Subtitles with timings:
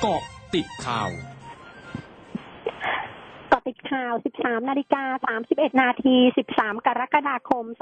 [0.00, 0.22] เกาะ
[0.54, 1.10] ติดข่าว
[3.48, 5.04] เกาะติดข่าว 13 นาฬิกา
[5.42, 6.16] 31 นาที
[6.52, 7.74] 13 กรกฎาคม 2564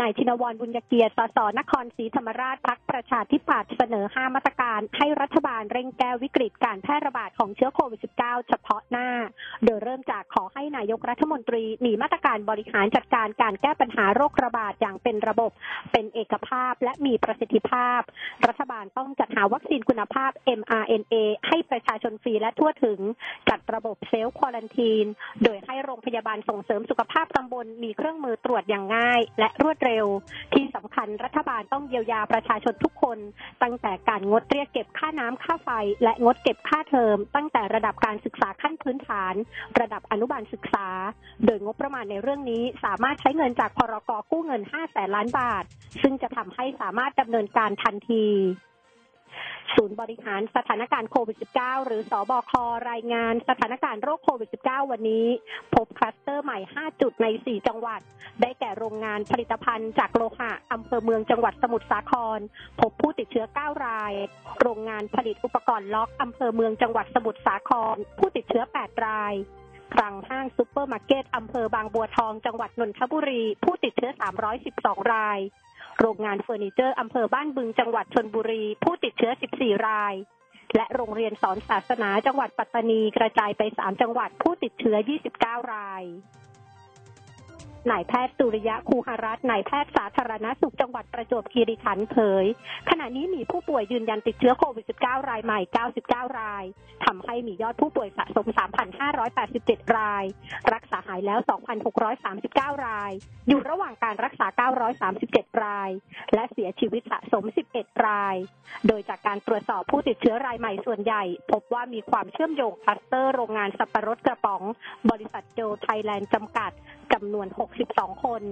[0.00, 9.08] นายชินวรบุญยเกียรติ สส นครศรีธรรมราชพักประชาธิปัตย์เสนอ 5 มาตรการให้รัฐบาลเร่งแก้วิกฤตการแพร่ระบาดของเชื้อโควิด -19 เฉพาะหน้า
[9.64, 15.50] โดยเริ่มจากขอให้นายกรัฐมนตรีมีมาตรการบริหารจัดการการแก้ปัญหาโรคระบาดอย่างเป็นระบบ
[15.92, 18.00] เป็นเอกภาพและมีประสิทธิภาพ
[18.46, 21.14] รัฐบาลต้องจัดหาวัคซีนคุณภาพ mRNA
[21.48, 22.98] ให้ประชาชนฟรีและทั่วถึง
[23.50, 25.06] จัดระบบ self quarantine
[25.44, 30.06] โดยให้โรงพยาบาลส่งเสริมสุขภาพตำบลมีเครื่องมือตรวจอย่างง่ายและรวดเร็ว
[30.54, 33.18] ที่สำคัญรัฐบาลต้องเยียวยาประชาชนทุกคน
[33.62, 35.70] ตั้งแต่การงดเรียกเก็บค่าน้ำค่าไฟ
[36.02, 39.34] และงดเก็บค่าเทอม ตั้งแต่ระดับการศึกษาขั้นพื้นฐาน
[39.80, 40.88] ระดับอนุบาลศึกษา
[41.44, 45.64] โดยงบประมาณในเรื่องนี้ สามารถใช้เงินจากพรกกู้เงิน5แสนล้านบาท
[46.02, 48.26] ซึ่งจะทำให้สามารถดำเนินการทันที
[49.76, 52.52] ศูนย์บริหารสถานการณ์โควิด -19 หรือสอบค
[52.90, 55.26] รายงานสถานการณ์โรคโควิด -19 วันนี้
[55.74, 58.00] พบคลัสเตอร์ใหม่ 5 จุดใน 4 จังหวัด
[58.40, 62.38] ได้แก่โรงงานผลิตภัณฑ์จากโลหะอำเภอเมืองจังหวัดสมุทรสาคร
[62.80, 64.12] พบผู้ติดเชื้อ 9 ราย
[64.60, 69.34] โรงงานผลิตอุปกรณ์ล็อกอำเภอเมืองจังหวัดสมุทรสาคร ผู้ติดเชื้อ 8 ราย
[69.94, 74.12] กลางห้างซุปเปอร์มาร์เก็ตอำเภอบางบัวทอง จังหวัดนนทบุรี ผู้ติดเชื้อ
[74.62, 75.38] 312 ราย
[76.00, 80.14] โรงงานเฟอร์นิเจอร์อำเภอบ้านบึงจังหวัดชลบุรี ผู้ติดเชื้อ 14 ราย
[80.76, 84.96] และโรงเรียนสอนศาสนาจังหวัดปัตตานีกระจายไป 3 จังหวัดผู้ติดเชื้อ
[85.34, 86.02] 29 ราย
[87.90, 92.44] นายแพทย์สุริยะคูหรัตน์นายแพทย์สาธารณสุขจังหวัดประจวบคีรีขันธ์เผย
[92.90, 95.60] ขณะนี้มีผู้ป่วยยืนยันติดเชื้อโควิด -19 รายใหม่
[95.98, 96.64] 99 ราย
[97.04, 98.46] ทำให้มียอดผู้ป่วยสะสม
[99.22, 100.24] 3,587 ราย
[100.72, 101.38] รักษาหายแล้ว
[102.12, 103.12] 2,639 ราย
[103.48, 104.46] อยู่ระหว่างการรักษา
[105.10, 105.90] 937 ราย
[106.34, 108.36] และเสียชีวิตสะสม 11 ราย
[108.86, 114.62] โดยจากการตรวจสอบผู้ติดเชื้อรายใหม่ส่วนใหญ่ พบว่ามีความเชื่อมโยงคลัสเตอร์โรงงานสับปะรดกระป๋อง
[115.10, 116.72] บริษัทโจไทยแลนด์จำกัด
[117.12, 117.46] จำนวน
[117.86, 118.42] 62 คน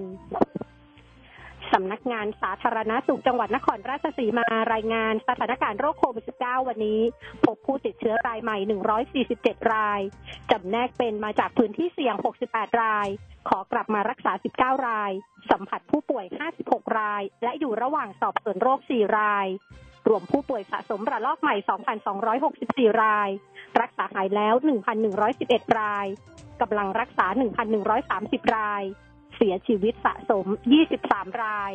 [1.73, 7.01] สำนักงานสาธารณสุขจังหวัดนครราชสีมารายงานสถานการณ์โรคโควิด -19 วันนี้
[7.45, 8.57] พบผู้ติดเชื้อรายใหม่
[9.15, 10.01] 147 ราย
[10.51, 12.15] จำแนกเป็นมาจากพื้นที่เสี่ยง
[12.47, 13.07] 68 ราย
[13.49, 15.11] ขอกลับมารักษา 19 ราย
[15.51, 16.25] สัมผัสผู้ป่วย
[16.61, 19.47] 56 ราย และอยู่ระหว่างสอบสวนโรค 4 ราย
[20.07, 21.55] รวมผู้ป่วยสะสมระลอกใหม่
[22.29, 23.29] 2,264 ราย
[23.81, 24.53] รักษาหายแล้ว
[25.15, 26.07] 1,111 ราย
[26.61, 27.25] กำลังรักษา
[27.91, 28.83] 1,130 ราย
[29.35, 30.45] เสียชีวิตสะสม
[30.93, 31.73] 23 ราย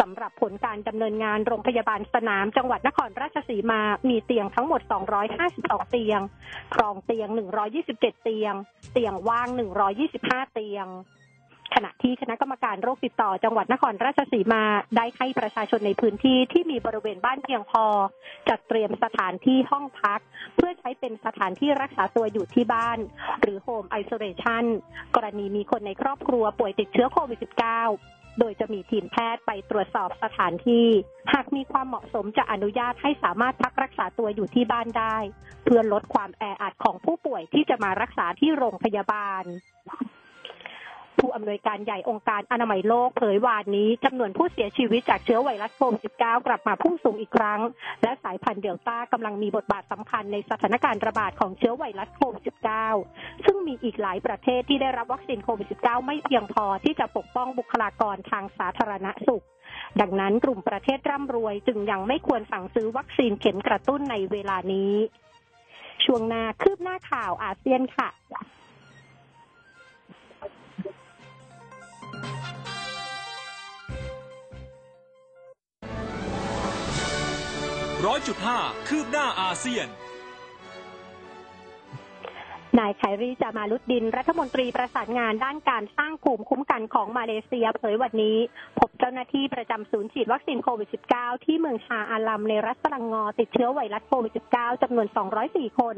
[0.00, 4.80] สำหรับผลการดำเนินงานโรงพยาบาลสนามจังหวัดนครราชสีมา มีเตียงทั้งหมด
[5.36, 6.20] 252 เตียง
[6.74, 7.28] ครองเตียง
[7.76, 8.54] 127 เตียง
[8.92, 9.48] เตียงว่าง
[10.00, 10.86] 125 เตียง
[11.74, 14.64] ขณะที่คณะกรรมการโรคติดต่อจังหวัดนครราชสีมา
[14.96, 17.84] ได้ให้ประชาชนในพื้นที่ที่มีบริเวณบ้านเพียงพอ
[18.48, 20.20] จัดเตรียมสถานที่ห้องพัก
[20.56, 22.98] เพื่อใช้เป็นสถานที่รักษาตัวอยู่ที่บ้าน
[23.40, 24.64] หรือโฮมไอโซเลชัน
[25.14, 30.88] กรณีมีคนในครอบครัวป่วยติดเชื้อโควิด -19 โดยจะมีทีมแพทย์ไปตรวจสอบสถานที่
[31.32, 35.16] หากมีความเหมาะสมจะอนุญาตให้สามารถพักรักษาตัวอยู่ที่บ้านได้
[35.64, 39.44] เพื่อลดความแออัดของผู้ป่วยที่จะมารักษาที่โรงพยาบาล
[41.20, 47.60] ผู้อำนวยการใหญ่องค์การอนามัยโลกเผยวานนี้จำนวนผู้เสียชีวิตจากเชื้อไวรัสโควิด -19 กลับมาพุ่งสูงอีกครั้ง
[48.02, 52.42] และสายพันธุ์เดลต้ากำลังมีบทบาทสำคัญในสถานการณ์ระบาดของเชื้อไวรัสโควิด
[52.94, 59.44] -19 ซึ่งมีอีกหลายประเทศที่ได้รับวัคซีนโควิด -19 ไม่เพียงพอที่จะปกป้องบุคลากรทางสาธารณสุข
[60.00, 64.94] ดังนั้นกลุ่มประเทศร่ำรวยจึงยังไม่ควรสั่งซื้อวัคซีนเข็มกระตุ้นในเวลานี้
[66.04, 68.08] ช่วงหน้าคืบหน้าข่าวอาเซียนค่ะ
[78.06, 79.88] ร้อยจุดห้าคืบหน้าอาเซียน
[82.78, 88.36] นายไครีจามาลุดดิน รัฐมนตรีประสานงานด้านการสร้างภูมิคุ้มกันของมาเลเซียเผยวันนี้
[88.78, 95.06] พบเจ้าหน้าที่ประจำศูนย์ฉีดวัคซีนโควิด -19 ที่เมืองชาอาลัมในรัฐสลังงอติดเชื้อไวรัสโควิด -19 จำนวน
[95.42, 95.96] 204 คน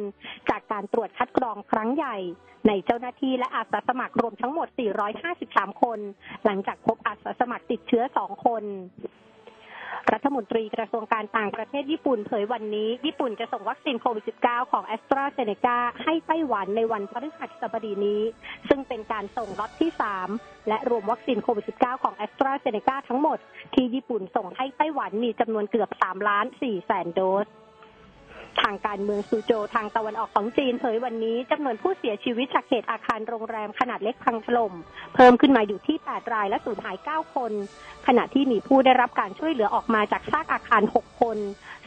[0.51, 2.17] จากการตรวจคัดกรองครั้งใหญ่
[2.69, 4.69] ในเจ้าหน้าที่และอาสาสมัครรวมทั้งหมด
[5.25, 5.99] 453 คน
[6.45, 8.65] หลังจากพบอาสาสมัครติดเชื้อ 2 คน
[10.13, 18.23] รัฐมนตรีกระทรวงการต่างประเทศญี่ปุ่นเผยวันนี้ ญี่ปุ่นจะส่งวัคซีนโควิด -19 ของแอสตราเซเนกาให้ไต้หวันในวันพฤหัสบดีนี้
[18.69, 19.91] ซึ่งเป็นการส่งล็อตที่
[20.31, 23.39] 3 และรวมวัคซีนโควิด -19 ของแอสตราเซเนกาทั้งหมด
[23.75, 27.47] ที่ญี่ปุ่นส่งให้ไต้หวันมีจำนวนเกือบ 3 ล้าน4แสนโดส
[28.63, 34.73] ทางการเมืองซูโจวทางตะวันออกของจีนเผยวันนี้จำนวนผู้เสียชีวิตจากเหตุอาคารโรงแรมขนาดเล็กพังถล่ม
[35.15, 37.53] เพิ่มขึ้นมาอยู่ที่ 8 รายและสูญหาย 9 คน
[38.07, 41.39] ขณะที่มีผู้ได้รับการช่วยเหลือออกมาจากซากอาคาร 6 คน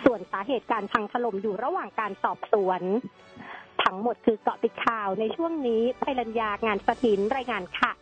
[0.04, 2.81] ส่วนสาเหตุการพังถล่มอยู่ระหว่างการสอบสวน
[3.84, 7.93] ทั้งหมดคือเกาะติดข่าวในช่วงนี้ภัยรัญญางานสถินรายงานค่ะ